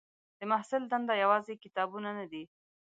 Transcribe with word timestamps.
د 0.39 0.41
محصل 0.51 0.81
دنده 0.91 1.13
یوازې 1.23 1.53
کتابونه 1.63 2.09
نه 2.17 2.25
دي. 2.31 2.43